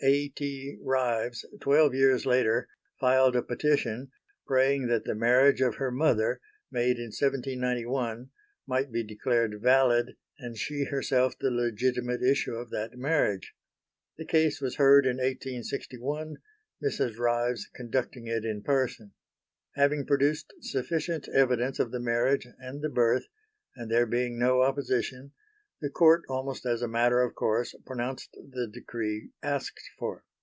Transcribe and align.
A. 0.03 0.29
T. 0.29 0.79
Ryves 0.83 1.45
twelve 1.59 1.93
years 1.93 2.25
later 2.25 2.67
filed 2.99 3.35
a 3.35 3.43
petition 3.43 4.09
praying 4.47 4.87
that 4.87 5.03
the 5.03 5.13
marriage 5.13 5.61
of 5.61 5.75
her 5.75 5.91
mother, 5.91 6.41
made 6.71 6.97
in 6.97 7.11
1791, 7.15 8.31
might 8.65 8.91
be 8.91 9.03
declared 9.03 9.61
valid 9.61 10.15
and 10.39 10.57
she 10.57 10.85
herself 10.85 11.37
the 11.37 11.51
legitimate 11.51 12.23
issue 12.23 12.55
of 12.55 12.71
that 12.71 12.97
marriage. 12.97 13.53
The 14.17 14.25
case 14.25 14.59
was 14.59 14.77
heard 14.77 15.05
in 15.05 15.17
1861, 15.17 16.37
Mrs. 16.83 17.17
Ryves 17.19 17.67
conducting 17.75 18.25
it 18.25 18.43
in 18.43 18.63
person. 18.63 19.13
Having 19.75 20.07
produced 20.07 20.51
sufficient 20.61 21.27
evidence 21.29 21.77
of 21.77 21.91
the 21.91 21.99
marriage 21.99 22.47
and 22.57 22.81
the 22.81 22.89
birth, 22.89 23.27
and 23.75 23.91
there 23.91 24.07
being 24.07 24.39
no 24.39 24.63
opposition, 24.63 25.33
the 25.83 25.89
Court 25.89 26.21
almost 26.29 26.63
as 26.63 26.83
a 26.83 26.87
matter 26.87 27.23
of 27.23 27.33
course 27.33 27.73
pronounced 27.87 28.37
the 28.51 28.67
decree 28.67 29.31
asked 29.41 29.81
for. 29.97 30.23